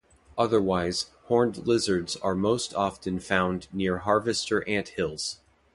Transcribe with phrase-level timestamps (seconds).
[0.35, 5.41] Otherwise, horned lizards are most often found near harvester ant hills.